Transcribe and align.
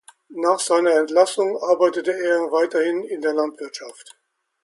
Nach 0.35 0.59
seiner 0.59 0.95
Entlassung 0.95 1.55
arbeitete 1.61 2.09
er 2.11 2.51
weiterhin 2.51 3.03
in 3.03 3.21
der 3.21 3.33
Landwirtschaft. 3.35 4.17